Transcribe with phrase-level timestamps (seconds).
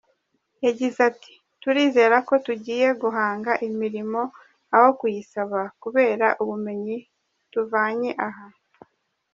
[0.65, 4.21] Yagize ati: “Turizera ko tugiye guhanga imirimo
[4.75, 6.97] aho kuyisaba kubera ubumenyi
[7.51, 8.47] tuvanye aha.